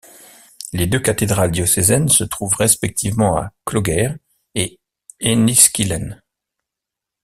[0.73, 4.15] Les deux cathédrales diocésaines se trouvent respectivement à Clogher
[4.55, 4.79] et
[5.23, 6.19] Enniskillen.